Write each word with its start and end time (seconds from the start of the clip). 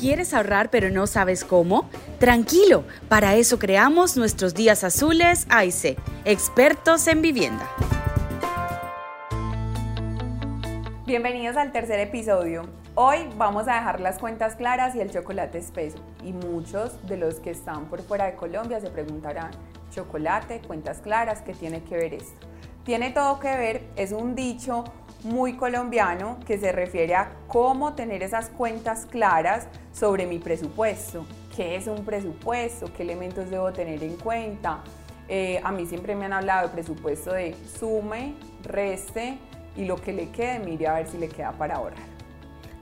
¿Quieres 0.00 0.32
ahorrar 0.32 0.70
pero 0.70 0.88
no 0.88 1.06
sabes 1.06 1.44
cómo? 1.44 1.84
Tranquilo, 2.18 2.84
para 3.10 3.34
eso 3.34 3.58
creamos 3.58 4.16
nuestros 4.16 4.54
días 4.54 4.82
azules 4.82 5.46
AIC, 5.50 5.98
expertos 6.24 7.06
en 7.06 7.20
vivienda. 7.20 7.68
Bienvenidos 11.04 11.58
al 11.58 11.70
tercer 11.70 12.00
episodio. 12.00 12.62
Hoy 12.94 13.28
vamos 13.36 13.68
a 13.68 13.74
dejar 13.74 14.00
las 14.00 14.18
cuentas 14.18 14.56
claras 14.56 14.94
y 14.94 15.00
el 15.00 15.10
chocolate 15.10 15.58
espeso. 15.58 15.98
Y 16.24 16.32
muchos 16.32 17.06
de 17.06 17.18
los 17.18 17.34
que 17.34 17.50
están 17.50 17.84
por 17.84 18.00
fuera 18.00 18.24
de 18.24 18.36
Colombia 18.36 18.80
se 18.80 18.88
preguntarán, 18.88 19.50
chocolate, 19.90 20.62
cuentas 20.66 21.02
claras, 21.02 21.42
¿qué 21.42 21.52
tiene 21.52 21.82
que 21.82 21.98
ver 21.98 22.14
esto? 22.14 22.46
Tiene 22.84 23.10
todo 23.10 23.38
que 23.38 23.54
ver, 23.54 23.82
es 23.96 24.12
un 24.12 24.34
dicho 24.34 24.84
muy 25.24 25.54
colombiano 25.54 26.38
que 26.46 26.58
se 26.58 26.72
refiere 26.72 27.14
a 27.14 27.32
cómo 27.46 27.94
tener 27.94 28.22
esas 28.22 28.48
cuentas 28.48 29.06
claras 29.06 29.66
sobre 30.00 30.26
mi 30.26 30.38
presupuesto. 30.38 31.26
¿Qué 31.54 31.76
es 31.76 31.86
un 31.86 32.06
presupuesto? 32.06 32.90
¿Qué 32.90 33.02
elementos 33.02 33.50
debo 33.50 33.70
tener 33.70 34.02
en 34.02 34.16
cuenta? 34.16 34.82
Eh, 35.28 35.60
a 35.62 35.70
mí 35.70 35.84
siempre 35.84 36.16
me 36.16 36.24
han 36.24 36.32
hablado 36.32 36.68
de 36.68 36.72
presupuesto 36.72 37.34
de 37.34 37.54
sume, 37.78 38.34
reste 38.62 39.36
y 39.76 39.84
lo 39.84 39.96
que 39.96 40.14
le 40.14 40.30
quede, 40.30 40.58
mire 40.58 40.88
a 40.88 40.94
ver 40.94 41.06
si 41.06 41.18
le 41.18 41.28
queda 41.28 41.52
para 41.52 41.76
ahorrar. 41.76 42.08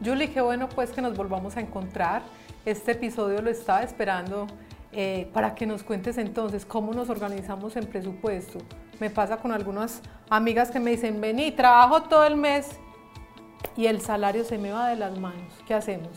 Julie, 0.02 0.30
qué 0.30 0.40
bueno 0.40 0.68
pues 0.68 0.90
que 0.90 1.02
nos 1.02 1.16
volvamos 1.16 1.56
a 1.56 1.60
encontrar. 1.60 2.22
Este 2.64 2.92
episodio 2.92 3.42
lo 3.42 3.50
estaba 3.50 3.82
esperando 3.82 4.46
eh, 4.92 5.28
para 5.32 5.56
que 5.56 5.66
nos 5.66 5.82
cuentes 5.82 6.18
entonces 6.18 6.64
cómo 6.64 6.94
nos 6.94 7.10
organizamos 7.10 7.74
en 7.74 7.86
presupuesto. 7.86 8.60
Me 9.00 9.10
pasa 9.10 9.38
con 9.38 9.50
algunas 9.50 10.02
amigas 10.30 10.70
que 10.70 10.78
me 10.78 10.92
dicen, 10.92 11.20
vení, 11.20 11.50
trabajo 11.50 12.04
todo 12.04 12.24
el 12.24 12.36
mes 12.36 12.78
y 13.76 13.86
el 13.86 14.00
salario 14.00 14.44
se 14.44 14.56
me 14.56 14.70
va 14.70 14.88
de 14.88 14.96
las 14.96 15.18
manos. 15.18 15.52
¿Qué 15.66 15.74
hacemos? 15.74 16.10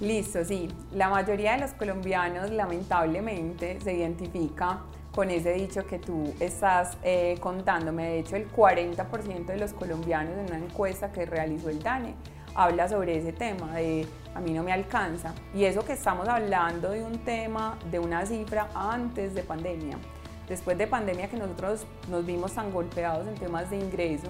Listo, 0.00 0.44
sí. 0.44 0.68
La 0.92 1.08
mayoría 1.08 1.52
de 1.52 1.60
los 1.60 1.72
colombianos 1.72 2.50
lamentablemente 2.50 3.80
se 3.80 3.94
identifica 3.94 4.80
con 5.12 5.30
ese 5.30 5.52
dicho 5.54 5.86
que 5.86 5.98
tú 5.98 6.34
estás 6.38 6.96
eh, 7.02 7.36
contándome. 7.40 8.04
De 8.04 8.18
hecho, 8.20 8.36
el 8.36 8.50
40% 8.50 9.46
de 9.46 9.56
los 9.56 9.72
colombianos 9.72 10.38
en 10.38 10.46
una 10.46 10.64
encuesta 10.64 11.10
que 11.10 11.26
realizó 11.26 11.70
el 11.70 11.82
DANE 11.82 12.14
habla 12.54 12.88
sobre 12.88 13.18
ese 13.18 13.32
tema 13.32 13.74
de 13.74 14.06
a 14.34 14.40
mí 14.40 14.52
no 14.52 14.62
me 14.62 14.72
alcanza. 14.72 15.34
Y 15.54 15.64
eso 15.64 15.84
que 15.84 15.94
estamos 15.94 16.28
hablando 16.28 16.90
de 16.90 17.02
un 17.02 17.18
tema, 17.18 17.78
de 17.90 17.98
una 17.98 18.24
cifra 18.24 18.68
antes 18.74 19.34
de 19.34 19.42
pandemia 19.42 19.98
después 20.48 20.78
de 20.78 20.86
pandemia 20.86 21.28
que 21.28 21.36
nosotros 21.36 21.86
nos 22.08 22.24
vimos 22.24 22.52
tan 22.52 22.72
golpeados 22.72 23.26
en 23.28 23.34
temas 23.34 23.70
de 23.70 23.76
ingreso, 23.76 24.28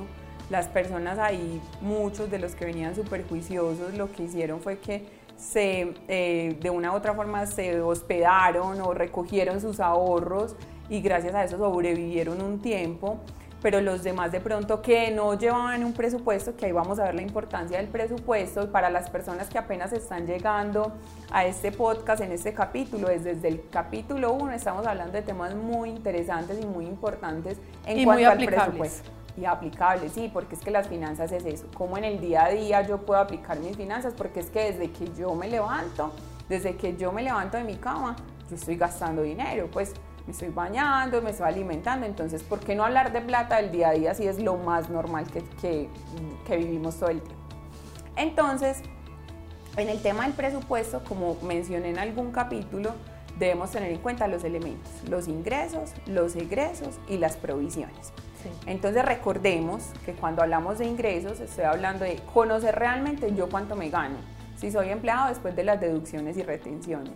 las 0.50 0.66
personas 0.66 1.19
ahí, 1.19 1.61
muchos 1.80 2.30
de 2.30 2.39
los 2.39 2.55
que 2.55 2.64
venían 2.64 2.94
súper 2.94 3.27
juiciosos, 3.28 3.94
lo 3.94 4.11
que 4.11 4.24
hicieron 4.24 4.61
fue 4.61 4.78
que 4.78 5.06
se, 5.39 5.94
eh, 6.08 6.58
de 6.61 6.70
una 6.70 6.92
u 6.92 6.97
otra 6.97 7.14
forma 7.14 7.47
se 7.47 7.81
hospedaron 7.81 8.81
o 8.81 8.92
recogieron 8.92 9.61
sus 9.61 9.80
ahorros 9.80 10.56
y 10.91 11.00
gracias 11.00 11.34
a 11.34 11.45
eso 11.45 11.56
sobrevivieron 11.56 12.42
un 12.42 12.61
tiempo 12.61 13.20
pero 13.62 13.80
los 13.80 14.03
demás 14.03 14.33
de 14.33 14.41
pronto 14.41 14.83
que 14.83 15.11
no 15.11 15.36
llevaban 15.36 15.84
un 15.84 15.92
presupuesto, 15.92 16.56
que 16.56 16.67
ahí 16.67 16.72
vamos 16.72 16.98
a 16.98 17.05
ver 17.05 17.14
la 17.14 17.22
importancia 17.22 17.78
del 17.78 17.89
presupuesto 17.89 18.70
para 18.70 18.91
las 18.91 19.11
personas 19.11 19.48
que 19.48 19.58
apenas 19.58 19.92
están 19.92 20.27
llegando 20.27 20.92
a 21.30 21.45
este 21.45 21.73
podcast 21.73 22.23
en 22.23 22.33
este 22.33 22.55
capítulo, 22.55 23.08
desde 23.08 23.48
el 23.48 23.69
capítulo 23.70 24.33
1 24.33 24.52
estamos 24.52 24.86
hablando 24.86 25.12
de 25.12 25.23
temas 25.23 25.55
muy 25.55 25.91
interesantes 25.91 26.58
y 26.62 26.67
muy 26.67 26.86
importantes 26.86 27.58
en 27.86 28.05
cuanto 28.05 28.30
al 28.30 28.45
presupuesto. 28.45 29.17
Y 29.39 29.44
aplicables, 29.44 30.12
sí, 30.12 30.28
porque 30.33 30.56
es 30.56 30.62
que 30.62 30.70
las 30.70 30.89
finanzas 30.89 31.31
es 31.31 31.44
eso, 31.44 31.67
como 31.75 31.97
en 31.97 32.05
el 32.05 32.20
día 32.20 32.47
a 32.47 32.48
día 32.48 32.83
yo 32.83 32.98
puedo 32.98 33.20
aplicar 33.20 33.61
mis 33.61 33.77
finanzas, 33.77 34.14
porque 34.17 34.41
es 34.41 34.50
que 34.50 34.72
desde 34.72 34.91
que 34.91 35.12
yo 35.14 35.34
me 35.34 35.48
levanto, 35.48 36.12
desde 36.48 36.77
que 36.77 36.97
yo 36.97 37.12
me 37.12 37.22
levanto 37.22 37.56
de 37.56 37.64
mi 37.64 37.77
cama, 37.77 38.17
yo 38.48 38.56
estoy 38.56 38.77
gastando 38.77 39.22
dinero, 39.22 39.69
pues 39.70 39.92
me 40.27 40.33
estoy 40.33 40.48
bañando, 40.48 41.22
me 41.22 41.30
estoy 41.30 41.47
alimentando, 41.47 42.05
entonces, 42.05 42.42
¿por 42.42 42.61
qué 42.61 42.74
no 42.74 42.85
hablar 42.85 43.12
de 43.12 43.20
plata 43.20 43.57
del 43.57 43.70
día 43.70 43.90
a 43.90 43.92
día 43.92 44.14
si 44.14 44.27
es 44.27 44.40
lo 44.40 44.57
más 44.57 44.90
normal 44.90 45.24
que, 45.30 45.89
que, 46.46 46.57
vivimos 46.57 46.96
todo 46.96 47.11
el 47.11 47.23
tiempo? 47.23 47.45
Entonces, 48.17 48.83
en 49.77 49.89
el 49.89 50.02
tema 50.02 50.24
del 50.24 50.33
presupuesto, 50.33 51.02
como 51.05 51.36
mencioné 51.42 51.91
en 51.91 51.98
algún 51.98 52.33
capítulo, 52.33 52.92
debemos 53.39 53.70
tener 53.70 53.92
en 53.92 53.98
cuenta 53.98 54.27
los 54.27 54.42
elementos, 54.42 54.91
los 55.08 55.29
ingresos, 55.29 55.92
los 56.07 56.35
egresos 56.35 56.98
y 57.08 57.18
las 57.18 57.36
provisiones. 57.36 58.12
Entonces 58.66 59.04
recordemos 59.04 59.84
que 60.04 60.12
cuando 60.12 60.42
hablamos 60.42 60.78
de 60.78 60.86
ingresos 60.86 61.40
estoy 61.40 61.64
hablando 61.64 62.04
de 62.04 62.16
conocer 62.32 62.74
realmente 62.74 63.34
yo 63.34 63.48
cuánto 63.48 63.76
me 63.76 63.90
gano, 63.90 64.16
si 64.56 64.70
soy 64.70 64.90
empleado 64.90 65.28
después 65.28 65.54
de 65.56 65.64
las 65.64 65.80
deducciones 65.80 66.36
y 66.36 66.42
retenciones. 66.42 67.14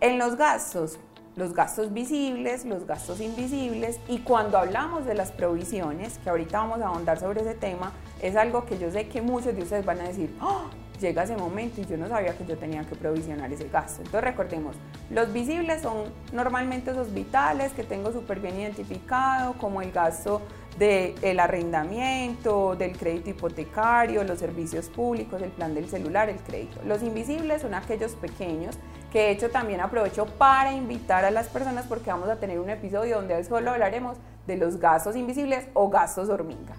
En 0.00 0.18
los 0.18 0.36
gastos, 0.36 0.98
los 1.36 1.52
gastos 1.54 1.92
visibles, 1.92 2.64
los 2.64 2.86
gastos 2.86 3.20
invisibles 3.20 4.00
y 4.08 4.20
cuando 4.20 4.58
hablamos 4.58 5.04
de 5.04 5.14
las 5.14 5.32
provisiones, 5.32 6.18
que 6.18 6.30
ahorita 6.30 6.58
vamos 6.58 6.80
a 6.80 6.86
ahondar 6.86 7.18
sobre 7.18 7.42
ese 7.42 7.54
tema, 7.54 7.92
es 8.22 8.36
algo 8.36 8.64
que 8.64 8.78
yo 8.78 8.90
sé 8.90 9.08
que 9.08 9.20
muchos 9.20 9.54
de 9.54 9.62
ustedes 9.62 9.84
van 9.84 10.00
a 10.00 10.04
decir, 10.04 10.34
¡Oh! 10.40 10.70
Llega 11.00 11.24
ese 11.24 11.36
momento 11.36 11.80
y 11.80 11.84
yo 11.84 11.96
no 11.96 12.08
sabía 12.08 12.36
que 12.36 12.44
yo 12.44 12.56
tenía 12.56 12.84
que 12.84 12.96
provisionar 12.96 13.52
ese 13.52 13.68
gasto. 13.68 14.02
Entonces 14.02 14.24
recordemos, 14.24 14.76
los 15.10 15.32
visibles 15.32 15.82
son 15.82 16.04
normalmente 16.32 16.90
esos 16.90 17.12
vitales 17.12 17.72
que 17.72 17.84
tengo 17.84 18.12
súper 18.12 18.40
bien 18.40 18.58
identificado, 18.60 19.54
como 19.54 19.82
el 19.82 19.92
gasto 19.92 20.42
del 20.78 21.40
arrendamiento, 21.40 22.76
del 22.76 22.96
crédito 22.96 23.30
hipotecario, 23.30 24.22
los 24.24 24.38
servicios 24.38 24.88
públicos, 24.88 25.40
el 25.40 25.50
plan 25.50 25.74
del 25.74 25.88
celular, 25.88 26.28
el 26.28 26.38
crédito. 26.38 26.80
Los 26.84 27.02
invisibles 27.02 27.62
son 27.62 27.74
aquellos 27.74 28.12
pequeños 28.12 28.76
que 29.10 29.20
de 29.20 29.30
hecho 29.30 29.50
también 29.50 29.80
aprovecho 29.80 30.26
para 30.26 30.72
invitar 30.74 31.24
a 31.24 31.30
las 31.30 31.48
personas 31.48 31.86
porque 31.86 32.10
vamos 32.10 32.28
a 32.28 32.36
tener 32.36 32.60
un 32.60 32.68
episodio 32.68 33.16
donde 33.16 33.42
solo 33.44 33.70
hablaremos 33.70 34.18
de 34.46 34.56
los 34.56 34.78
gastos 34.78 35.16
invisibles 35.16 35.66
o 35.72 35.88
gastos 35.88 36.28
hormiga. 36.28 36.74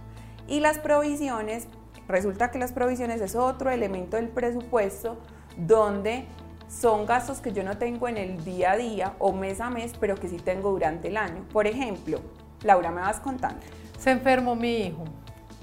Y 0.48 0.60
las 0.60 0.78
provisiones, 0.78 1.68
resulta 2.08 2.52
que 2.52 2.60
las 2.60 2.72
provisiones 2.72 3.22
es 3.22 3.36
otro 3.36 3.70
elemento 3.70 4.18
del 4.18 4.30
presupuesto 4.30 5.18
donde 5.58 6.26
son 6.70 7.06
gastos 7.06 7.40
que 7.40 7.54
yo 7.54 7.64
no 7.64 7.78
tengo 7.78 8.08
en 8.08 8.18
el 8.18 8.44
día 8.44 8.72
a 8.72 8.78
día 8.78 9.14
o 9.20 9.32
mes 9.32 9.62
a 9.62 9.70
mes, 9.70 9.94
pero 10.00 10.16
que 10.16 10.28
sí 10.28 10.38
tengo 10.38 10.72
durante 10.72 11.08
el 11.08 11.18
año. 11.18 11.46
Por 11.52 11.66
ejemplo, 11.66 12.20
Laura, 12.64 12.92
me 12.92 13.02
vas 13.02 13.20
contando. 13.20 13.60
Se 13.98 14.12
enfermó 14.12 14.56
mi 14.56 14.78
hijo. 14.78 15.06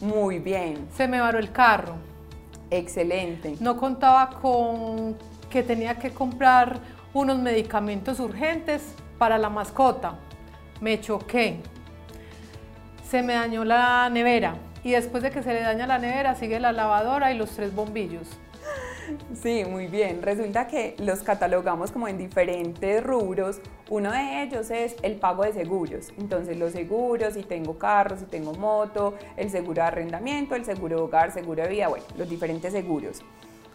Muy 0.01 0.39
bien. 0.39 0.89
Se 0.97 1.07
me 1.07 1.21
varó 1.21 1.39
el 1.39 1.53
carro. 1.53 1.97
Excelente. 2.71 3.57
No 3.61 3.77
contaba 3.77 4.31
con 4.31 5.17
que 5.51 5.63
tenía 5.63 5.99
que 5.99 6.11
comprar 6.11 6.81
unos 7.13 7.39
medicamentos 7.39 8.19
urgentes 8.19 8.95
para 9.19 9.39
la 9.39 9.51
mascota. 9.51 10.17
Me 10.81 11.01
choqué. 11.01 11.61
Se 13.09 13.23
me 13.23 13.35
dañó 13.35 13.65
la 13.65 14.09
nevera 14.11 14.57
y 14.85 14.93
después 14.93 15.23
de 15.23 15.31
que 15.31 15.43
se 15.43 15.53
le 15.53 15.63
daña 15.63 15.87
la 15.87 15.99
nevera 15.99 16.35
sigue 16.35 16.61
la 16.61 16.73
lavadora 16.73 17.33
y 17.33 17.39
los 17.39 17.51
tres 17.51 17.75
bombillos. 17.75 18.29
Sí, 19.35 19.65
muy 19.65 19.87
bien. 19.87 20.23
Resulta 20.23 20.67
que 20.67 20.95
los 20.99 21.23
catalogamos 21.23 21.91
como 21.91 22.09
en 22.09 22.17
diferentes 22.17 23.03
rubros. 23.03 23.61
Uno 23.91 24.11
de 24.11 24.43
ellos 24.43 24.71
es 24.71 24.97
el 25.03 25.17
pago 25.17 25.45
de 25.45 25.53
seguros. 25.53 26.13
Entonces 26.19 26.57
los 26.57 26.73
seguros, 26.73 27.35
si 27.35 27.43
tengo 27.43 27.79
carro, 27.79 28.17
si 28.17 28.25
tengo 28.25 28.55
moto, 28.55 29.15
el 29.37 29.51
seguro 29.51 29.83
de 29.83 29.89
arrendamiento, 29.89 30.55
el 30.55 30.65
seguro 30.65 30.97
de 30.97 31.03
hogar, 31.03 31.33
seguro 31.33 31.63
de 31.63 31.69
vida, 31.69 31.89
bueno, 31.89 32.05
los 32.17 32.29
diferentes 32.29 32.73
seguros. 32.73 33.23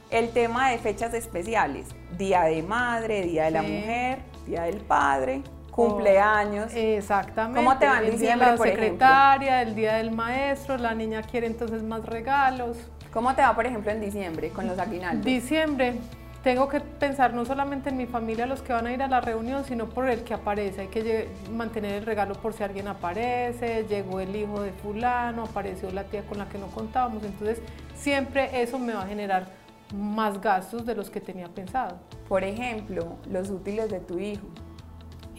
El 0.09 0.29
tema 0.29 0.71
de 0.71 0.79
fechas 0.79 1.13
especiales, 1.13 1.87
Día 2.17 2.43
de 2.43 2.63
Madre, 2.63 3.21
Día 3.21 3.45
de 3.45 3.51
la 3.51 3.61
Mujer, 3.61 4.19
Día 4.47 4.63
del 4.63 4.77
Padre, 4.77 5.43
cumpleaños. 5.87 6.73
exactamente. 6.73 7.59
¿Cómo 7.59 7.77
te 7.77 7.87
va 7.87 7.99
en 7.99 8.11
diciembre, 8.11 8.51
la 8.51 8.57
secretaria, 8.57 9.61
el 9.61 9.75
Día 9.75 9.95
del 9.95 10.11
Maestro, 10.11 10.77
la 10.77 10.93
niña 10.93 11.21
quiere 11.23 11.47
entonces 11.47 11.83
más 11.83 12.05
regalos. 12.05 12.77
¿Cómo 13.11 13.33
te 13.33 13.41
va, 13.41 13.55
por 13.55 13.65
ejemplo, 13.65 13.91
en 13.91 14.01
diciembre 14.01 14.49
con 14.49 14.67
los 14.67 14.77
aguinaldos? 14.77 15.25
Diciembre, 15.25 15.95
tengo 16.43 16.69
que 16.69 16.79
pensar 16.79 17.33
no 17.33 17.43
solamente 17.43 17.89
en 17.89 17.97
mi 17.97 18.05
familia, 18.05 18.45
los 18.45 18.61
que 18.61 18.71
van 18.71 18.87
a 18.87 18.93
ir 18.93 19.01
a 19.01 19.07
la 19.07 19.19
reunión, 19.19 19.65
sino 19.65 19.89
por 19.89 20.07
el 20.07 20.23
que 20.23 20.33
aparece. 20.33 20.81
Hay 20.81 20.87
que 20.87 21.27
mantener 21.51 21.95
el 21.95 22.05
regalo 22.05 22.35
por 22.35 22.53
si 22.53 22.63
alguien 22.63 22.87
aparece, 22.87 23.85
llegó 23.89 24.19
el 24.19 24.35
hijo 24.35 24.61
de 24.61 24.71
fulano, 24.71 25.43
apareció 25.43 25.91
la 25.91 26.03
tía 26.03 26.21
con 26.23 26.37
la 26.37 26.47
que 26.47 26.57
no 26.57 26.67
contábamos. 26.67 27.23
Entonces, 27.23 27.59
siempre 27.95 28.61
eso 28.61 28.79
me 28.79 28.93
va 28.93 29.03
a 29.03 29.07
generar 29.07 29.47
más 29.93 30.39
gastos 30.39 30.85
de 30.85 30.95
los 30.95 31.09
que 31.09 31.19
tenía 31.19 31.47
pensado. 31.47 31.97
Por 32.27 32.43
ejemplo, 32.43 33.17
los 33.29 33.49
útiles 33.49 33.89
de 33.89 33.99
tu 33.99 34.19
hijo. 34.19 34.47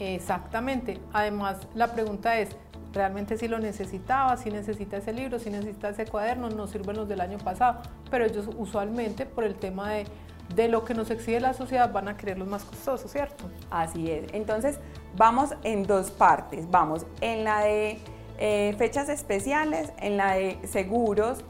Exactamente. 0.01 0.99
Además, 1.13 1.59
la 1.75 1.93
pregunta 1.93 2.39
es, 2.39 2.49
¿realmente 2.93 3.37
si 3.37 3.47
lo 3.47 3.59
necesitaba? 3.59 4.37
¿Si 4.37 4.51
necesita 4.51 4.97
ese 4.97 5.13
libro? 5.13 5.39
¿Si 5.39 5.51
necesita 5.51 5.91
ese 5.91 6.07
cuaderno? 6.07 6.51
No 6.51 6.67
sirven 6.67 6.97
los 6.97 7.09
del 7.09 7.21
año 7.21 7.39
pasado. 7.39 7.83
Pero 8.11 8.25
ellos 8.25 8.49
usualmente, 8.57 9.27
por 9.27 9.45
el 9.45 9.55
tema 9.55 9.91
de, 9.91 10.07
de 10.55 10.69
lo 10.69 10.85
que 10.85 10.95
nos 10.95 11.11
exige 11.11 11.39
la 11.39 11.55
sociedad, 11.55 11.93
van 11.93 12.09
a 12.09 12.17
querer 12.17 12.39
los 12.39 12.49
más 12.49 12.65
costosos, 12.65 13.13
¿cierto? 13.13 13.45
Así 13.71 14.11
es. 14.11 14.33
Entonces, 14.33 14.81
vamos 15.17 15.51
en 15.63 15.87
dos 15.87 16.11
partes. 16.11 16.71
Vamos 16.71 17.07
en 17.21 17.45
la 17.45 17.61
de 17.61 17.99
eh, 18.39 18.75
fechas 18.79 19.11
especiales, 19.11 19.93
en 19.99 20.17
la 20.17 20.35
de 20.35 20.59
seguros, 20.67 21.45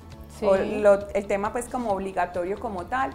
el 1.14 1.26
tema 1.26 1.52
pues 1.52 1.68
como 1.68 1.90
obligatorio 1.90 2.58
como 2.58 2.86
tal. 2.86 3.12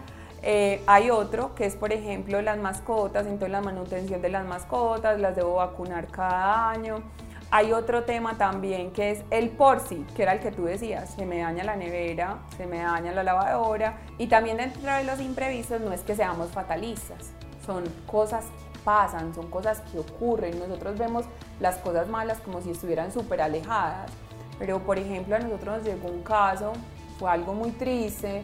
Eh, 0.47 0.83
hay 0.85 1.09
otro 1.09 1.55
que 1.55 1.65
es, 1.65 1.75
por 1.75 1.91
ejemplo, 1.91 2.39
las 2.39 2.59
mascotas, 2.59 3.25
entonces 3.25 3.49
la 3.49 3.61
manutención 3.61 4.21
de 4.21 4.29
las 4.29 4.45
mascotas, 4.45 5.19
las 5.19 5.35
debo 5.35 5.55
vacunar 5.55 6.05
cada 6.05 6.69
año. 6.69 7.01
Hay 7.49 7.73
otro 7.73 8.03
tema 8.03 8.37
también 8.37 8.91
que 8.91 9.09
es 9.09 9.23
el 9.31 9.49
porci, 9.49 10.05
que 10.15 10.21
era 10.21 10.33
el 10.33 10.39
que 10.39 10.51
tú 10.51 10.65
decías, 10.65 11.09
se 11.15 11.25
me 11.25 11.39
daña 11.39 11.63
la 11.63 11.75
nevera, 11.75 12.37
se 12.57 12.67
me 12.67 12.77
daña 12.77 13.11
la 13.11 13.23
lavadora 13.23 13.97
y 14.19 14.27
también 14.27 14.57
dentro 14.57 14.93
de 14.93 15.03
los 15.03 15.19
imprevistos 15.19 15.81
no 15.81 15.91
es 15.91 16.01
que 16.01 16.15
seamos 16.15 16.49
fatalistas, 16.49 17.31
son 17.65 17.83
cosas 18.05 18.45
pasan, 18.83 19.33
son 19.33 19.49
cosas 19.49 19.81
que 19.91 19.97
ocurren, 19.97 20.59
nosotros 20.59 20.95
vemos 20.97 21.25
las 21.59 21.77
cosas 21.77 22.07
malas 22.07 22.37
como 22.39 22.61
si 22.61 22.69
estuvieran 22.69 23.11
súper 23.11 23.41
alejadas, 23.41 24.11
pero 24.59 24.79
por 24.79 24.99
ejemplo 24.99 25.35
a 25.35 25.39
nosotros 25.39 25.77
nos 25.77 25.87
llegó 25.87 26.07
un 26.07 26.21
caso, 26.21 26.73
fue 27.17 27.31
algo 27.31 27.53
muy 27.53 27.71
triste, 27.71 28.43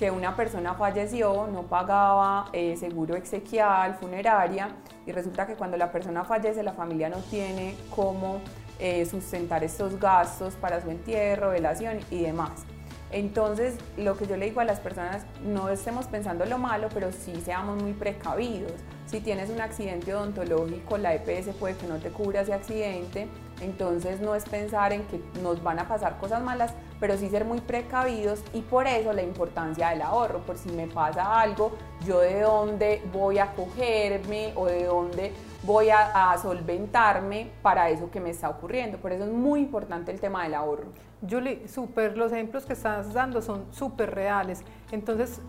que 0.00 0.10
una 0.10 0.34
persona 0.34 0.72
falleció, 0.72 1.46
no 1.46 1.64
pagaba 1.64 2.48
eh, 2.54 2.74
seguro 2.78 3.16
exequial, 3.16 3.96
funeraria, 3.96 4.70
y 5.06 5.12
resulta 5.12 5.46
que 5.46 5.56
cuando 5.56 5.76
la 5.76 5.92
persona 5.92 6.24
fallece 6.24 6.62
la 6.62 6.72
familia 6.72 7.10
no 7.10 7.18
tiene 7.18 7.76
cómo 7.94 8.40
eh, 8.78 9.04
sustentar 9.04 9.62
estos 9.62 10.00
gastos 10.00 10.54
para 10.54 10.80
su 10.80 10.88
entierro, 10.88 11.50
velación 11.50 11.98
y 12.10 12.22
demás. 12.22 12.64
Entonces, 13.12 13.76
lo 13.98 14.16
que 14.16 14.26
yo 14.26 14.38
le 14.38 14.46
digo 14.46 14.62
a 14.62 14.64
las 14.64 14.80
personas, 14.80 15.26
no 15.44 15.68
estemos 15.68 16.06
pensando 16.06 16.46
lo 16.46 16.56
malo, 16.56 16.88
pero 16.94 17.12
sí 17.12 17.38
seamos 17.44 17.82
muy 17.82 17.92
precavidos. 17.92 18.72
Si 19.04 19.20
tienes 19.20 19.50
un 19.50 19.60
accidente 19.60 20.14
odontológico, 20.14 20.96
la 20.96 21.14
EPS 21.14 21.54
puede 21.56 21.76
que 21.76 21.86
no 21.86 21.98
te 21.98 22.08
cubra 22.08 22.40
ese 22.40 22.54
accidente, 22.54 23.28
entonces 23.60 24.20
no 24.20 24.34
es 24.34 24.44
pensar 24.44 24.92
en 24.92 25.04
que 25.04 25.20
nos 25.42 25.62
van 25.62 25.78
a 25.78 25.88
pasar 25.88 26.18
cosas 26.18 26.42
malas, 26.42 26.72
pero 26.98 27.16
sí 27.16 27.28
ser 27.28 27.44
muy 27.44 27.60
precavidos 27.60 28.42
y 28.52 28.62
por 28.62 28.86
eso 28.86 29.12
la 29.12 29.22
importancia 29.22 29.90
del 29.90 30.02
ahorro, 30.02 30.40
por 30.40 30.56
si 30.56 30.70
me 30.70 30.86
pasa 30.86 31.40
algo, 31.40 31.72
yo 32.06 32.20
de 32.20 32.40
dónde 32.42 33.02
voy 33.12 33.38
a 33.38 33.52
cogerme 33.52 34.52
o 34.56 34.66
de 34.66 34.84
dónde 34.84 35.32
voy 35.62 35.90
a, 35.90 36.36
solventarme 36.40 37.50
para 37.62 37.90
eso 37.90 38.10
que 38.10 38.20
me 38.20 38.30
está 38.30 38.48
ocurriendo. 38.48 38.98
Por 38.98 39.12
eso 39.12 39.24
es 39.24 39.30
muy 39.30 39.60
importante 39.60 40.10
el 40.10 40.20
tema 40.20 40.44
del 40.44 40.54
ahorro. 40.54 40.84
Julie, 41.28 41.68
súper, 41.68 42.16
los 42.16 42.32
ejemplos 42.32 42.64
que 42.64 42.72
estás 42.72 43.12
dando 43.12 43.42
son 43.42 43.66
súper 43.70 44.14
reales. 44.14 44.62
Entonces, 44.90 45.40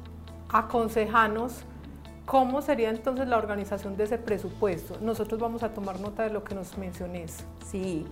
aconsejanos 0.50 1.64
cómo 2.26 2.62
sería 2.62 2.90
entonces 2.90 3.28
la 3.28 3.38
organización 3.38 3.98
de 3.98 4.06
ese 4.06 4.18
presupuesto. 4.18 4.98
Nosotros 5.02 5.40
vamos 5.40 5.64
a 5.64 5.74
tomar 5.74 6.00
nota 6.00 6.24
de 6.24 6.30
lo 6.30 6.44
que 6.44 6.56
nos 6.56 6.78
menciones. 6.78 7.44
Sí, 7.66 8.06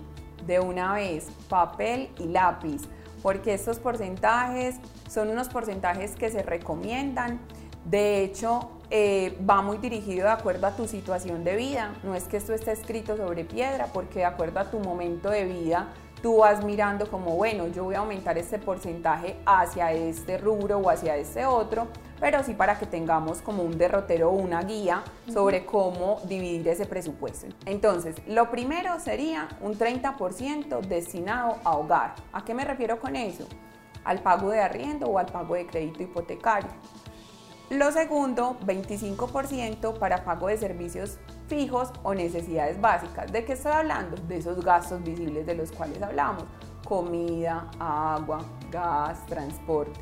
de 0.46 0.60
una 0.60 0.94
vez, 0.94 1.28
papel 1.48 2.10
y 2.18 2.24
lápiz, 2.24 2.82
porque 3.22 3.54
estos 3.54 3.78
porcentajes 3.78 4.76
son 5.08 5.28
unos 5.28 5.48
porcentajes 5.48 6.16
que 6.16 6.30
se 6.30 6.42
recomiendan. 6.42 7.40
De 7.84 8.22
hecho, 8.22 8.70
eh, 8.90 9.38
va 9.48 9.62
muy 9.62 9.78
dirigido 9.78 10.26
de 10.26 10.32
acuerdo 10.32 10.66
a 10.66 10.72
tu 10.72 10.86
situación 10.86 11.44
de 11.44 11.56
vida. 11.56 11.94
No 12.02 12.14
es 12.14 12.24
que 12.24 12.36
esto 12.36 12.52
esté 12.52 12.72
escrito 12.72 13.16
sobre 13.16 13.44
piedra, 13.44 13.86
porque 13.92 14.20
de 14.20 14.24
acuerdo 14.26 14.60
a 14.60 14.70
tu 14.70 14.78
momento 14.80 15.30
de 15.30 15.44
vida, 15.44 15.88
tú 16.22 16.38
vas 16.38 16.64
mirando 16.64 17.10
como, 17.10 17.36
bueno, 17.36 17.66
yo 17.68 17.84
voy 17.84 17.94
a 17.94 18.00
aumentar 18.00 18.36
este 18.38 18.58
porcentaje 18.58 19.36
hacia 19.46 19.92
este 19.92 20.38
rubro 20.38 20.78
o 20.78 20.90
hacia 20.90 21.16
este 21.16 21.46
otro, 21.46 21.88
pero 22.20 22.42
sí 22.44 22.54
para 22.54 22.78
que 22.78 22.86
tengamos 22.86 23.40
como 23.40 23.62
un 23.62 23.78
derrotero 23.78 24.30
o 24.30 24.32
una 24.32 24.62
guía 24.62 25.02
sobre 25.32 25.64
cómo 25.64 26.20
dividir 26.24 26.68
ese 26.68 26.86
presupuesto. 26.86 27.46
Entonces, 27.64 28.16
lo 28.26 28.50
primero 28.50 29.00
sería 29.00 29.48
un 29.60 29.78
30% 29.78 30.80
destinado 30.80 31.56
a 31.64 31.76
hogar. 31.76 32.14
¿A 32.32 32.44
qué 32.44 32.54
me 32.54 32.64
refiero 32.64 33.00
con 33.00 33.16
eso? 33.16 33.46
Al 34.04 34.20
pago 34.20 34.50
de 34.50 34.60
arriendo 34.60 35.06
o 35.06 35.18
al 35.18 35.26
pago 35.26 35.54
de 35.54 35.66
crédito 35.66 36.02
hipotecario. 36.02 36.70
Lo 37.70 37.92
segundo, 37.92 38.58
25% 38.66 39.98
para 39.98 40.24
pago 40.24 40.48
de 40.48 40.58
servicios 40.58 41.18
fijos 41.50 41.90
o 42.04 42.14
necesidades 42.14 42.80
básicas. 42.80 43.30
¿De 43.30 43.44
qué 43.44 43.54
estoy 43.54 43.72
hablando? 43.72 44.16
De 44.16 44.36
esos 44.36 44.64
gastos 44.64 45.02
visibles 45.02 45.44
de 45.44 45.56
los 45.56 45.72
cuales 45.72 46.00
hablamos. 46.00 46.44
Comida, 46.84 47.68
agua, 47.78 48.38
gas, 48.70 49.26
transporte. 49.26 50.00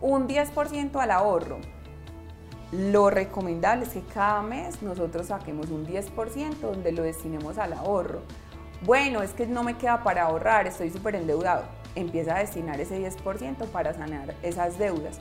Un 0.00 0.26
10% 0.26 0.96
al 0.98 1.10
ahorro. 1.10 1.58
Lo 2.72 3.10
recomendable 3.10 3.84
es 3.84 3.92
que 3.92 4.00
cada 4.00 4.42
mes 4.42 4.82
nosotros 4.82 5.26
saquemos 5.26 5.70
un 5.70 5.86
10% 5.86 6.56
donde 6.60 6.92
lo 6.92 7.02
destinemos 7.02 7.58
al 7.58 7.74
ahorro. 7.74 8.22
Bueno, 8.82 9.22
es 9.22 9.32
que 9.32 9.46
no 9.46 9.62
me 9.62 9.76
queda 9.76 10.02
para 10.02 10.24
ahorrar, 10.24 10.66
estoy 10.66 10.90
súper 10.90 11.14
endeudado. 11.14 11.64
Empieza 11.94 12.36
a 12.36 12.38
destinar 12.38 12.80
ese 12.80 12.98
10% 12.98 13.66
para 13.66 13.94
sanar 13.94 14.34
esas 14.42 14.78
deudas. 14.78 15.20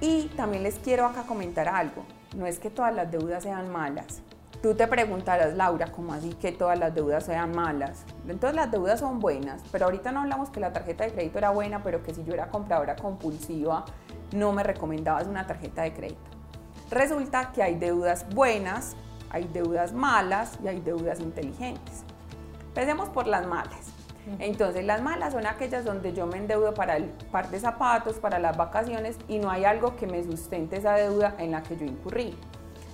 Y 0.00 0.28
también 0.36 0.62
les 0.62 0.78
quiero 0.78 1.06
acá 1.06 1.24
comentar 1.24 1.68
algo. 1.68 2.04
No 2.34 2.46
es 2.46 2.58
que 2.58 2.70
todas 2.70 2.94
las 2.94 3.10
deudas 3.10 3.42
sean 3.42 3.70
malas. 3.70 4.22
Tú 4.62 4.74
te 4.74 4.86
preguntarás, 4.86 5.54
Laura, 5.54 5.86
¿cómo 5.86 6.12
así 6.12 6.34
que 6.34 6.52
todas 6.52 6.78
las 6.78 6.94
deudas 6.94 7.24
sean 7.24 7.52
malas? 7.52 8.04
Entonces 8.28 8.54
las 8.54 8.70
deudas 8.70 9.00
son 9.00 9.18
buenas, 9.18 9.62
pero 9.72 9.86
ahorita 9.86 10.12
no 10.12 10.20
hablamos 10.20 10.50
que 10.50 10.60
la 10.60 10.70
tarjeta 10.70 11.04
de 11.04 11.12
crédito 11.12 11.38
era 11.38 11.48
buena, 11.48 11.82
pero 11.82 12.02
que 12.02 12.12
si 12.12 12.24
yo 12.24 12.34
era 12.34 12.48
compradora 12.50 12.94
compulsiva, 12.94 13.86
no 14.32 14.52
me 14.52 14.62
recomendabas 14.62 15.26
una 15.26 15.46
tarjeta 15.46 15.80
de 15.82 15.94
crédito. 15.94 16.20
Resulta 16.90 17.52
que 17.52 17.62
hay 17.62 17.76
deudas 17.76 18.26
buenas, 18.34 18.96
hay 19.30 19.44
deudas 19.44 19.94
malas 19.94 20.58
y 20.62 20.68
hay 20.68 20.80
deudas 20.80 21.20
inteligentes. 21.20 22.04
Empecemos 22.68 23.08
por 23.08 23.26
las 23.26 23.46
malas. 23.46 23.94
Entonces 24.40 24.84
las 24.84 25.00
malas 25.00 25.32
son 25.32 25.46
aquellas 25.46 25.86
donde 25.86 26.12
yo 26.12 26.26
me 26.26 26.36
endeudo 26.36 26.74
para 26.74 26.96
el 26.98 27.04
par 27.04 27.48
de 27.48 27.58
zapatos, 27.58 28.18
para 28.18 28.38
las 28.38 28.58
vacaciones 28.58 29.16
y 29.26 29.38
no 29.38 29.50
hay 29.50 29.64
algo 29.64 29.96
que 29.96 30.06
me 30.06 30.22
sustente 30.22 30.76
esa 30.76 30.92
deuda 30.92 31.34
en 31.38 31.52
la 31.52 31.62
que 31.62 31.78
yo 31.78 31.86
incurrí. 31.86 32.36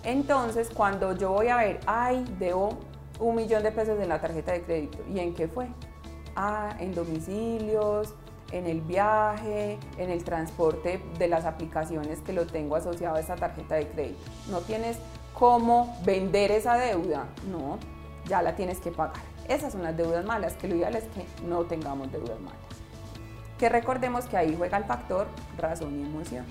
Entonces, 0.07 0.71
cuando 0.73 1.17
yo 1.17 1.33
voy 1.33 1.49
a 1.49 1.57
ver, 1.57 1.81
ay, 1.85 2.25
debo 2.39 2.79
un 3.19 3.35
millón 3.35 3.65
de 3.65 3.73
pesos 3.73 3.99
en 4.01 4.09
la 4.09 4.21
tarjeta 4.21 4.53
de 4.53 4.63
crédito. 4.63 4.99
¿Y 5.13 5.19
en 5.19 5.35
qué 5.35 5.49
fue? 5.49 5.67
Ah, 6.37 6.77
en 6.79 6.95
domicilios, 6.95 8.15
en 8.53 8.69
el 8.69 8.83
viaje, 8.83 9.81
en 9.99 10.11
el 10.11 10.23
transporte 10.23 11.03
de 11.19 11.27
las 11.27 11.45
aplicaciones 11.45 12.21
que 12.21 12.33
lo 12.33 12.47
tengo 12.47 12.77
asociado 12.77 13.17
a 13.17 13.21
esa 13.21 13.35
tarjeta 13.35 13.75
de 13.75 13.89
crédito. 13.89 14.21
No 14.49 14.61
tienes 14.61 14.97
cómo 15.35 15.99
vender 16.05 16.53
esa 16.53 16.77
deuda, 16.77 17.27
no, 17.51 17.81
ya 18.27 18.43
la 18.43 18.55
tienes 18.55 18.79
que 18.79 18.93
pagar. 18.93 19.25
Esas 19.49 19.73
son 19.73 19.83
las 19.83 19.97
deudas 19.97 20.25
malas, 20.25 20.53
que 20.53 20.69
lo 20.69 20.77
ideal 20.77 20.95
es 20.95 21.05
que 21.09 21.27
no 21.45 21.65
tengamos 21.65 22.13
deudas 22.13 22.39
malas. 22.39 22.61
Que 23.59 23.69
recordemos 23.69 24.27
que 24.27 24.37
ahí 24.37 24.55
juega 24.57 24.79
el 24.79 24.85
factor 24.85 25.27
razón 25.59 25.99
y 25.99 26.05
emoción. 26.05 26.45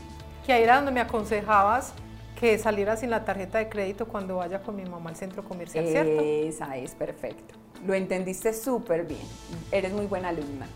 Que 0.45 0.51
ahí 0.51 0.63
era 0.63 0.75
donde 0.75 0.91
me 0.91 0.99
aconsejabas 0.99 1.93
que 2.39 2.57
saliera 2.57 2.97
sin 2.97 3.09
la 3.09 3.23
tarjeta 3.25 3.57
de 3.57 3.69
crédito 3.69 4.07
cuando 4.07 4.37
vaya 4.37 4.61
con 4.61 4.75
mi 4.75 4.85
mamá 4.85 5.09
al 5.09 5.15
centro 5.15 5.43
comercial, 5.43 5.87
¿cierto? 5.87 6.21
Esa 6.21 6.77
es 6.77 6.93
perfecto. 6.93 7.55
Lo 7.85 7.93
entendiste 7.93 8.53
súper 8.53 9.05
bien. 9.05 9.21
Eres 9.71 9.93
muy 9.93 10.05
buena 10.05 10.29
alumna. 10.29 10.67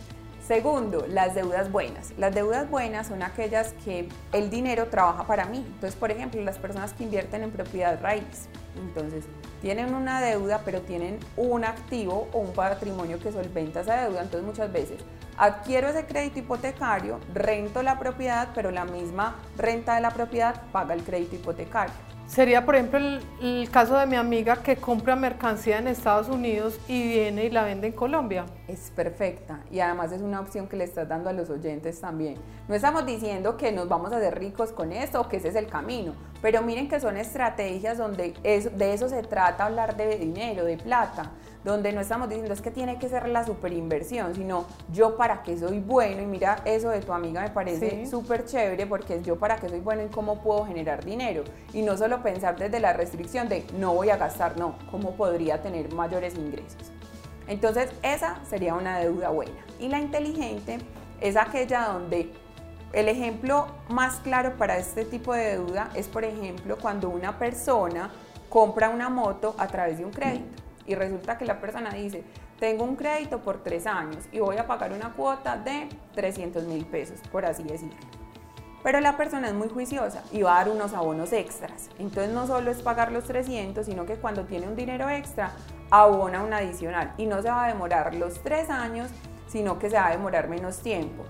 Segundo, 0.45 1.05
las 1.07 1.35
deudas 1.35 1.71
buenas. 1.71 2.11
Las 2.17 2.33
deudas 2.33 2.69
buenas 2.69 3.07
son 3.07 3.21
aquellas 3.21 3.73
que 3.85 4.09
el 4.31 4.49
dinero 4.49 4.87
trabaja 4.87 5.27
para 5.27 5.45
mí. 5.45 5.57
Entonces, 5.57 5.95
por 5.95 6.09
ejemplo, 6.09 6.41
las 6.41 6.57
personas 6.57 6.93
que 6.93 7.03
invierten 7.03 7.43
en 7.43 7.51
propiedad 7.51 8.01
raíz. 8.01 8.49
Entonces, 8.79 9.25
tienen 9.61 9.93
una 9.93 10.21
deuda, 10.21 10.61
pero 10.65 10.81
tienen 10.81 11.19
un 11.37 11.65
activo 11.65 12.27
o 12.33 12.39
un 12.39 12.53
patrimonio 12.53 13.19
que 13.19 13.31
solventa 13.31 13.81
esa 13.81 14.03
deuda. 14.03 14.21
Entonces, 14.21 14.47
muchas 14.47 14.71
veces 14.71 14.99
adquiero 15.37 15.87
ese 15.87 16.05
crédito 16.05 16.39
hipotecario, 16.39 17.19
rento 17.33 17.81
la 17.81 17.97
propiedad, 17.97 18.49
pero 18.53 18.71
la 18.71 18.85
misma 18.85 19.37
renta 19.57 19.95
de 19.95 20.01
la 20.01 20.11
propiedad 20.11 20.61
paga 20.71 20.93
el 20.93 21.03
crédito 21.03 21.35
hipotecario. 21.35 21.93
Sería, 22.27 22.63
por 22.63 22.75
ejemplo, 22.75 22.99
el, 23.41 23.69
caso 23.71 23.97
de 23.97 24.05
mi 24.05 24.15
amiga 24.15 24.57
que 24.57 24.75
compra 24.75 25.15
mercancía 25.15 25.79
en 25.79 25.87
Estados 25.87 26.29
Unidos 26.29 26.79
y 26.87 27.07
viene 27.07 27.45
y 27.45 27.49
la 27.49 27.63
vende 27.63 27.87
en 27.87 27.93
Colombia. 27.93 28.45
Es 28.69 28.91
perfecta 28.91 29.61
y 29.71 29.79
además 29.79 30.11
es 30.11 30.21
una 30.21 30.39
opción 30.39 30.67
que 30.67 30.77
le 30.77 30.83
estás 30.83 31.09
dando 31.09 31.31
a 31.31 31.33
los 31.33 31.49
oyentes 31.49 31.99
también. 31.99 32.35
No 32.67 32.75
estamos 32.75 33.03
diciendo 33.03 33.57
que 33.57 33.71
nos 33.71 33.89
vamos 33.89 34.13
a 34.13 34.17
hacer 34.17 34.37
ricos 34.37 34.71
con 34.71 34.91
esto 34.91 35.21
o 35.21 35.27
que 35.27 35.37
ese 35.37 35.47
es 35.47 35.55
el 35.55 35.65
camino, 35.65 36.13
pero 36.39 36.61
miren 36.61 36.87
que 36.87 36.99
son 36.99 37.17
estrategias 37.17 37.97
donde 37.97 38.33
de 38.43 38.93
eso 38.93 39.09
se 39.09 39.23
trata 39.23 39.65
hablar 39.65 39.97
de 39.97 40.17
dinero, 40.17 40.65
de 40.65 40.77
plata 40.77 41.31
donde 41.63 41.91
no 41.91 41.99
estamos 41.99 42.29
diciendo 42.29 42.53
es 42.53 42.61
que 42.61 42.69
tiene 42.69 42.99
que 42.99 43.09
ser 43.09 43.27
la 43.27 43.43
super 43.43 43.73
inversión, 43.73 44.35
sino 44.35 44.65
yo 44.93 45.17
para 45.17 45.41
qué 45.41 45.57
soy 45.57 45.79
bueno 45.79 46.21
y 46.21 46.25
mira 46.27 46.61
eso 46.63 46.89
de 46.89 47.01
tu 47.01 47.11
amiga 47.11 47.41
me 47.41 47.49
parece 47.49 48.05
súper 48.05 48.45
chévere 48.45 48.85
porque 48.85 49.15
es 49.15 49.23
yo 49.23 49.37
para 49.37 49.57
qué 49.57 49.67
soy 49.67 49.79
bueno 49.79 50.03
y 50.03 50.09
cómo 50.09 50.41
puedo 50.41 50.65
generar 50.65 51.03
dinero 51.03 51.43
y 51.73 51.81
no 51.81 51.97
solo 51.97 52.21
pensar 52.21 52.57
desde 52.57 52.79
la 52.79 52.93
restricción 52.93 53.49
de 53.49 53.65
no 53.77 53.95
voy 53.95 54.09
a 54.09 54.17
gastar, 54.17 54.57
no, 54.57 54.75
cómo 54.91 55.15
podría 55.15 55.61
tener 55.61 55.91
mayores 55.93 56.35
ingresos. 56.35 56.91
Entonces 57.49 57.91
esa 58.03 58.39
sería 58.45 58.75
una 58.75 58.99
deuda 58.99 59.29
buena 59.29 59.59
y 59.79 59.89
la 59.89 59.99
inteligente 59.99 60.77
es 61.19 61.35
aquella 61.35 61.87
donde 61.87 62.31
el 62.93 63.09
ejemplo 63.09 63.67
más 63.89 64.17
claro 64.17 64.55
para 64.57 64.77
este 64.77 65.03
tipo 65.03 65.33
de 65.33 65.57
deuda 65.57 65.89
es, 65.95 66.07
por 66.07 66.23
ejemplo, 66.23 66.77
cuando 66.77 67.09
una 67.09 67.37
persona 67.37 68.11
compra 68.49 68.89
una 68.89 69.09
moto 69.09 69.55
a 69.57 69.67
través 69.67 69.97
de 69.97 70.05
un 70.05 70.11
crédito 70.11 70.63
y 70.85 70.95
resulta 70.95 71.37
que 71.37 71.45
la 71.45 71.59
persona 71.59 71.89
dice, 71.91 72.23
tengo 72.59 72.83
un 72.83 72.95
crédito 72.95 73.39
por 73.39 73.63
tres 73.63 73.87
años 73.87 74.25
y 74.31 74.39
voy 74.39 74.57
a 74.57 74.67
pagar 74.67 74.93
una 74.93 75.13
cuota 75.13 75.57
de 75.57 75.89
300 76.15 76.63
mil 76.63 76.85
pesos, 76.85 77.19
por 77.31 77.45
así 77.45 77.63
decirlo. 77.63 77.97
Pero 78.83 79.01
la 79.01 79.17
persona 79.17 79.47
es 79.47 79.53
muy 79.53 79.69
juiciosa 79.69 80.23
y 80.31 80.41
va 80.41 80.55
a 80.55 80.63
dar 80.63 80.69
unos 80.73 80.93
abonos 80.93 81.33
extras. 81.33 81.89
Entonces 81.99 82.33
no 82.33 82.47
solo 82.47 82.71
es 82.71 82.81
pagar 82.81 83.11
los 83.11 83.25
300, 83.25 83.85
sino 83.85 84.05
que 84.05 84.15
cuando 84.15 84.45
tiene 84.45 84.67
un 84.67 84.75
dinero 84.75 85.09
extra, 85.09 85.51
abona 85.91 86.43
un 86.43 86.53
adicional. 86.53 87.13
Y 87.17 87.25
no 87.25 87.41
se 87.41 87.49
va 87.49 87.65
a 87.65 87.67
demorar 87.67 88.15
los 88.15 88.41
tres 88.43 88.69
años, 88.69 89.09
sino 89.47 89.79
que 89.79 89.89
se 89.89 89.95
va 89.95 90.07
a 90.07 90.11
demorar 90.11 90.47
menos 90.47 90.79
tiempo. 90.79 91.23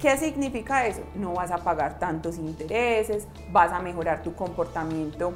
¿Qué 0.00 0.16
significa 0.16 0.86
eso? 0.86 1.02
No 1.14 1.34
vas 1.34 1.50
a 1.50 1.58
pagar 1.58 1.98
tantos 1.98 2.38
intereses, 2.38 3.28
vas 3.52 3.70
a 3.70 3.80
mejorar 3.80 4.22
tu 4.22 4.34
comportamiento 4.34 5.32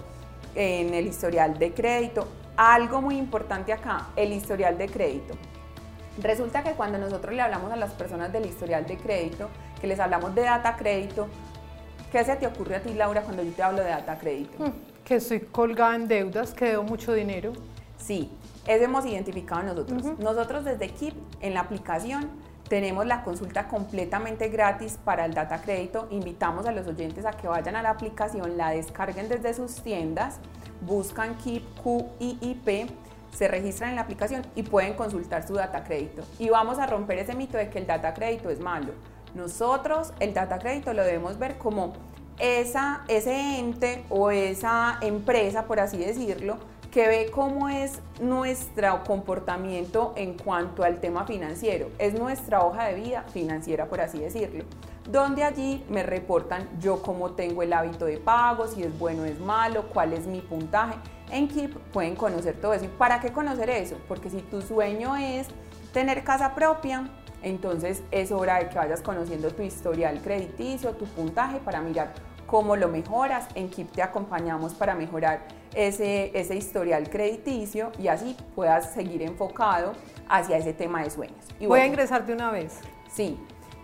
en 0.55 0.95
el 0.95 1.07
historial 1.07 1.59
de 1.59 1.75
crédito. 1.75 2.27
Algo 2.57 3.03
muy 3.03 3.19
importante 3.19 3.73
acá, 3.73 4.09
el 4.17 4.33
historial 4.33 4.79
de 4.79 4.89
crédito. 4.89 5.35
Resulta 6.23 6.63
que 6.63 6.73
cuando 6.73 6.97
nosotros 6.97 7.35
le 7.35 7.43
hablamos 7.43 7.73
a 7.73 7.77
las 7.77 7.93
personas 7.93 8.33
del 8.33 8.47
historial 8.47 8.87
de 8.87 8.97
crédito, 8.97 9.51
que 9.81 9.87
les 9.87 10.01
hablamos 10.01 10.35
de 10.35 10.43
data 10.43 10.77
crédito, 10.77 11.27
¿qué 12.11 12.25
se 12.25 12.37
te 12.37 12.47
ocurre 12.47 12.77
a 12.77 12.81
ti, 12.83 12.95
Laura, 12.95 13.21
cuando 13.23 13.43
yo 13.43 13.53
te 13.53 13.63
hablo 13.63 13.83
de 13.83 13.91
data 13.91 14.17
crédito? 14.17 14.65
Hmm, 14.65 14.73
que 15.05 15.17
estoy 15.17 15.41
colgada 15.41 15.95
en 15.97 16.09
deudas, 16.09 16.55
que 16.55 16.67
debo 16.67 16.85
mucho 16.85 17.13
dinero. 17.13 17.53
Sí, 17.99 18.31
eso 18.67 18.85
hemos 18.85 19.07
identificado 19.07 19.63
nosotros. 19.63 20.19
Nosotros 20.19 20.65
desde 20.65 20.89
KIP, 20.89 21.15
en 21.41 21.55
la 21.55 21.61
aplicación, 21.61 22.31
tenemos 22.69 23.07
la 23.07 23.23
consulta 23.23 23.69
completamente 23.69 24.49
gratis 24.49 24.99
para 25.05 25.25
el 25.25 25.35
data 25.35 25.61
crédito. 25.63 26.09
Invitamos 26.11 26.67
a 26.67 26.73
los 26.73 26.87
oyentes 26.87 27.27
a 27.27 27.33
que 27.33 27.47
vayan 27.47 27.77
a 27.77 27.83
la 27.83 27.91
aplicación, 27.91 28.57
la 28.57 28.71
descarguen 28.71 29.29
desde 29.29 29.55
sus 29.55 29.77
tiendas, 29.83 30.39
buscan 30.81 31.37
KIP 31.37 31.63
QIIP 31.83 32.91
se 33.35 33.49
registran 33.49 33.91
en 33.91 33.97
la 33.97 34.03
aplicación 34.03 34.47
y 34.55 34.63
pueden 34.63 34.95
consultar 34.95 35.47
su 35.47 35.55
data 35.55 35.85
crédito. 35.85 36.23
Y 36.39 36.49
vamos 36.51 36.79
a 36.79 36.87
romper 36.87 37.19
ese 37.19 37.35
mito 37.35 37.59
de 37.59 37.69
que 37.69 37.79
el 37.79 37.87
data 37.87 38.15
crédito 38.15 38.49
es 38.49 38.61
malo. 38.61 38.93
Nosotros 39.35 40.13
el 40.21 40.33
data 40.33 40.59
crédito 40.59 40.93
lo 40.95 41.03
debemos 41.03 41.39
ver 41.39 41.59
como 41.59 41.95
esa, 42.39 43.03
ese 43.09 43.59
ente 43.59 44.05
o 44.09 44.31
esa 44.31 44.99
empresa, 45.01 45.65
por 45.65 45.81
así 45.81 45.99
decirlo, 45.99 46.59
que 46.95 47.09
ve 47.09 47.29
cómo 47.33 47.69
es 47.69 47.99
nuestro 48.21 49.03
comportamiento 49.03 50.13
en 50.15 50.35
cuanto 50.35 50.85
al 50.85 51.01
tema 51.01 51.27
financiero. 51.27 51.89
Es 51.99 52.15
nuestra 52.15 52.65
hoja 52.65 52.85
de 52.85 52.95
vida 52.95 53.25
financiera, 53.33 53.87
por 53.87 54.01
así 54.01 54.21
decirlo. 54.21 54.63
Donde 55.11 55.43
allí 55.43 55.85
me 55.91 56.05
reportan 56.05 56.69
yo 56.79 57.03
cómo 57.03 57.33
tengo 57.33 57.65
el 57.65 57.73
hábito 57.73 58.05
de 58.05 58.19
pago, 58.19 58.69
si 58.69 58.85
es 58.85 58.97
bueno 58.97 59.23
o 59.23 59.25
es 59.25 59.41
malo, 59.41 59.87
cuál 59.93 60.13
es 60.13 60.29
mi 60.29 60.41
puntaje. 60.41 60.95
En 61.33 61.49
Keep 61.49 61.77
pueden 61.93 62.15
conocer 62.15 62.61
todo 62.61 62.75
eso. 62.75 62.85
¿Y 62.85 62.89
para 62.89 63.19
qué 63.19 63.33
conocer 63.33 63.71
eso? 63.71 63.97
Porque 64.07 64.31
si 64.31 64.39
tu 64.43 64.63
sueño 64.63 65.17
es 65.17 65.49
tener 65.93 66.23
casa 66.23 66.55
propia, 66.55 67.11
entonces 67.43 68.05
es 68.13 68.31
hora 68.31 68.61
de 68.61 68.69
que 68.69 68.77
vayas 68.77 69.03
conociendo 69.03 69.51
tu 69.51 69.63
historial 69.63 70.23
crediticio, 70.23 70.93
tu 70.93 71.07
puntaje 71.07 71.59
para 71.59 71.81
mirar 71.81 72.13
cómo 72.47 72.77
lo 72.77 72.87
mejoras. 72.87 73.49
En 73.57 73.69
Keep 73.69 73.91
te 73.91 74.03
acompañamos 74.03 74.75
para 74.75 74.95
mejorar 74.95 75.41
ese, 75.75 76.31
ese 76.39 76.57
historial 76.57 77.09
crediticio 77.11 77.93
y 77.99 78.09
así 78.09 78.37
puedas 78.55 78.93
seguir 78.93 79.23
enfocado 79.23 79.93
hacia 80.29 80.57
ese 80.57 80.73
tema 80.73 81.03
de 81.03 81.11
sueños. 81.11 81.45
Y 81.61 81.67
Voy 81.67 81.81
a 81.81 81.87
ingresar 81.87 82.27
de 82.27 82.33
una 82.33 82.51
vez. 82.51 82.79
Sí. 83.13 83.39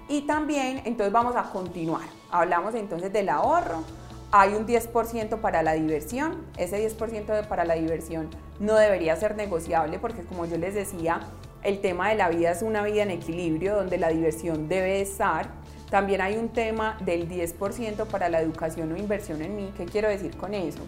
Y 0.09 0.23
también, 0.23 0.83
entonces 0.85 1.13
vamos 1.13 1.37
a 1.37 1.45
continuar. 1.45 2.09
Hablamos 2.31 2.75
entonces 2.75 3.13
del 3.13 3.29
ahorro, 3.29 3.85
hay 4.33 4.55
un 4.55 4.67
10% 4.67 5.41
para 5.41 5.63
la 5.63 5.75
diversión. 5.75 6.47
Ese 6.57 6.89
10% 6.89 7.47
para 7.47 7.65
la 7.65 7.75
diversión 7.75 8.29
no 8.59 8.75
debería 8.75 9.17
ser 9.17 9.37
negociable 9.37 9.99
porque 9.99 10.23
como 10.23 10.47
yo 10.47 10.57
les 10.57 10.75
decía, 10.75 11.21
el 11.63 11.81
tema 11.81 12.09
de 12.11 12.15
la 12.17 12.29
vida 12.29 12.53
es 12.53 12.63
una 12.63 12.83
vida 12.83 13.03
en 13.03 13.11
equilibrio 13.11 13.77
donde 13.77 13.99
la 13.99 14.09
diversión 14.09 14.69
debe 14.69 15.01
estar. 15.01 15.49
También 15.91 16.21
hay 16.21 16.37
un 16.37 16.51
tema 16.51 16.97
del 17.05 17.29
10% 17.29 18.07
para 18.07 18.29
la 18.29 18.41
educación 18.41 18.93
o 18.93 18.97
inversión 18.97 19.43
en 19.43 19.57
mí. 19.57 19.73
¿Qué 19.77 19.85
quiero 19.85 20.09
decir 20.09 20.37
con 20.37 20.55
eso? 20.55 20.83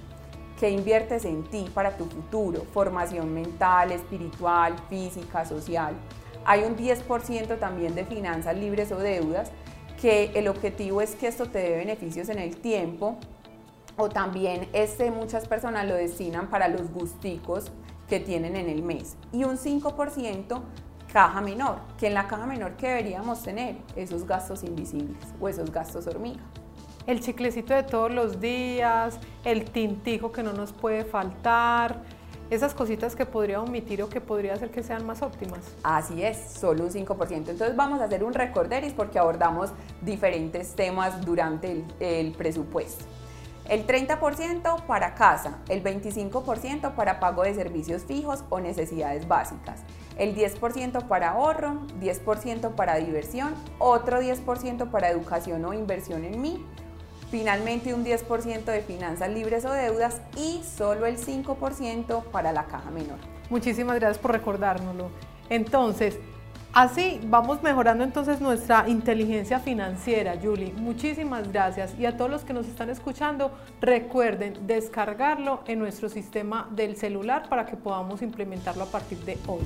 Que 0.63 0.71
inviertes 0.71 1.25
en 1.25 1.43
ti 1.43 1.69
para 1.75 1.97
tu 1.97 2.05
futuro, 2.05 2.65
formación 2.73 3.35
mental, 3.35 3.91
espiritual, 3.91 4.77
física, 4.89 5.45
social. 5.45 5.93
Hay 6.45 6.63
un 6.63 6.77
10% 6.77 7.59
también 7.59 7.97
de 7.97 8.05
finanzas 8.05 8.57
libres 8.57 8.93
o 8.93 8.99
deudas 8.99 9.51
que 10.01 10.31
el 10.37 10.47
objetivo 10.47 11.01
es 11.01 11.17
que 11.17 11.27
esto 11.27 11.47
te 11.47 11.59
dé 11.59 11.77
beneficios 11.79 12.29
en 12.29 12.39
el 12.39 12.57
tiempo 12.59 13.17
o 13.97 14.09
también 14.09 14.69
este, 14.73 15.11
muchas 15.11 15.49
personas 15.49 15.85
lo 15.89 15.97
destinan 15.97 16.49
para 16.49 16.69
los 16.69 16.93
gusticos 16.93 17.73
que 18.09 18.21
tienen 18.21 18.55
en 18.55 18.69
el 18.69 18.85
mes 18.85 19.17
y 19.33 19.43
un 19.43 19.59
5% 19.59 20.63
caja 21.13 21.41
menor, 21.41 21.79
que 21.99 22.07
en 22.07 22.15
la 22.15 22.29
caja 22.29 22.47
menor 22.47 22.77
que 22.77 22.87
deberíamos 22.87 23.43
tener 23.43 23.79
esos 23.97 24.29
gastos 24.29 24.63
invisibles 24.63 25.19
o 25.41 25.49
esos 25.49 25.73
gastos 25.73 26.07
hormiga. 26.07 26.45
El 27.07 27.21
chiclecito 27.21 27.75
de 27.75 27.83
todos 27.83 28.13
los 28.13 28.41
días, 28.41 29.19
el 29.45 29.65
tintijo 29.65 30.31
que 30.31 30.45
no 30.45 30.53
nos 30.53 30.73
puede 30.73 31.05
faltar, 31.05 32.03
esas 32.49 32.75
cositas 32.75 33.17
que 33.17 33.27
podría 33.27 33.61
omitir 33.61 34.03
o 34.03 34.09
que 34.09 34.21
podría 34.21 34.53
hacer 34.53 34.71
que 34.71 34.83
sean 34.83 35.05
más 35.07 35.23
óptimas. 35.23 35.61
Así 35.83 36.23
es, 36.23 36.37
solo 36.53 36.85
un 36.85 36.91
5%. 36.91 37.33
Entonces 37.33 37.75
vamos 37.75 38.01
a 38.01 38.05
hacer 38.05 38.23
un 38.23 38.35
recorderis 38.35 38.93
porque 38.93 39.19
abordamos 39.19 39.71
diferentes 40.03 40.77
temas 40.77 41.25
durante 41.25 41.73
el, 41.73 41.85
el 41.99 42.33
presupuesto. 42.33 43.05
El 43.69 43.87
30% 43.87 44.87
para 44.87 45.15
casa, 45.15 45.59
el 45.69 45.83
25% 45.83 46.95
para 46.95 47.21
pago 47.21 47.43
de 47.43 47.55
servicios 47.55 48.03
fijos 48.03 48.45
o 48.51 48.61
necesidades 48.61 49.27
básicas, 49.27 49.81
el 50.19 50.37
10% 50.37 51.07
para 51.07 51.31
ahorro, 51.31 51.81
10% 52.01 52.75
para 52.75 52.97
diversión, 52.97 53.55
otro 53.79 54.21
10% 54.21 54.91
para 54.91 55.09
educación 55.09 55.65
o 55.65 55.73
inversión 55.73 56.25
en 56.25 56.41
mí, 56.41 56.67
finalmente 57.33 57.95
un 57.95 58.05
10% 58.05 58.65
de 58.65 58.83
finanzas 58.83 59.31
libres 59.31 59.65
o 59.65 59.73
deudas 59.73 60.21
y 60.37 60.63
solo 60.63 61.07
el 61.07 61.17
5% 61.17 62.25
para 62.25 62.53
la 62.53 62.67
caja 62.67 62.91
menor. 62.91 63.17
Muchísimas 63.49 63.99
gracias 63.99 64.19
por 64.19 64.33
recordárnoslo. 64.33 65.11
Entonces, 65.49 66.19
Así 66.75 67.21
vamos 67.25 67.63
mejorando 67.63 68.03
entonces 68.03 68.41
nuestra 68.41 68.89
inteligencia 68.89 69.61
financiera, 69.61 70.39
Julie. 70.43 70.73
Muchísimas 70.73 71.53
gracias. 71.53 71.95
Y 71.99 72.07
a 72.07 72.17
todos 72.17 72.31
los 72.31 72.45
que 72.45 72.55
nos 72.55 72.67
están 72.67 72.89
escuchando, 72.89 73.53
recuerden 73.83 74.67
descargarlo 74.67 75.61
en 75.67 75.81
nuestro 75.81 76.09
sistema 76.09 76.67
del 76.71 76.97
celular 76.97 77.47
para 77.51 77.67
que 77.67 77.77
podamos 77.77 78.23
implementarlo 78.23 78.85
a 78.85 78.87
partir 78.87 79.19
de 79.19 79.37
hoy. 79.47 79.61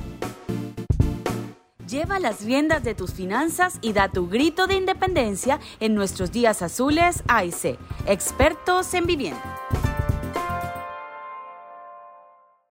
Lleva 1.88 2.18
las 2.18 2.44
riendas 2.44 2.82
de 2.82 2.96
tus 2.96 3.12
finanzas 3.12 3.78
y 3.80 3.92
da 3.92 4.08
tu 4.08 4.28
grito 4.28 4.66
de 4.66 4.74
independencia 4.74 5.60
en 5.78 5.94
nuestros 5.94 6.32
días 6.32 6.60
azules 6.60 7.22
AIC, 7.28 7.78
expertos 8.06 8.92
en 8.94 9.06
vivienda. 9.06 9.85